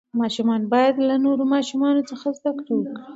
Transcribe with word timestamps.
ماشوم 0.19 0.49
باید 0.73 0.93
د 1.11 1.13
نورو 1.25 1.43
ماشومانو 1.53 2.01
څخه 2.09 2.27
زده 2.37 2.51
کړه 2.65 2.73
وکړي. 2.75 3.01